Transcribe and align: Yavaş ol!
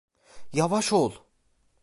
Yavaş 0.53 0.93
ol! 0.93 1.13